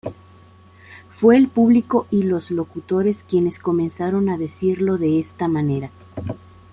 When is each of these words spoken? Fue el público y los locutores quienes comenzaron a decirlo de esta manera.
Fue 1.11 1.37
el 1.37 1.47
público 1.47 2.07
y 2.09 2.23
los 2.23 2.49
locutores 2.49 3.23
quienes 3.23 3.59
comenzaron 3.59 4.29
a 4.29 4.37
decirlo 4.39 4.97
de 4.97 5.19
esta 5.19 5.47
manera. 5.47 5.91